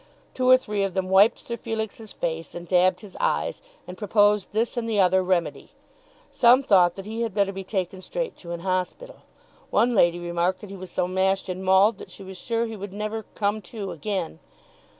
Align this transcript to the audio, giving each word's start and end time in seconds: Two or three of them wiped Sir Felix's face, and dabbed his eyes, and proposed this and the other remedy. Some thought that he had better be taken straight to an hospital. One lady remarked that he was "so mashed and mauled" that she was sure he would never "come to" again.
Two 0.33 0.49
or 0.49 0.57
three 0.57 0.81
of 0.81 0.95
them 0.95 1.09
wiped 1.09 1.37
Sir 1.37 1.55
Felix's 1.55 2.11
face, 2.11 2.55
and 2.55 2.67
dabbed 2.67 3.01
his 3.01 3.15
eyes, 3.19 3.61
and 3.85 3.99
proposed 3.99 4.51
this 4.51 4.75
and 4.75 4.89
the 4.89 4.99
other 4.99 5.21
remedy. 5.21 5.73
Some 6.31 6.63
thought 6.63 6.95
that 6.95 7.05
he 7.05 7.21
had 7.21 7.35
better 7.35 7.53
be 7.53 7.63
taken 7.63 8.01
straight 8.01 8.35
to 8.37 8.51
an 8.51 8.61
hospital. 8.61 9.17
One 9.69 9.93
lady 9.93 10.17
remarked 10.17 10.61
that 10.61 10.71
he 10.71 10.75
was 10.75 10.89
"so 10.89 11.07
mashed 11.07 11.49
and 11.49 11.63
mauled" 11.63 11.99
that 11.99 12.09
she 12.09 12.23
was 12.23 12.39
sure 12.39 12.65
he 12.65 12.75
would 12.75 12.93
never 12.93 13.27
"come 13.35 13.61
to" 13.61 13.91
again. 13.91 14.39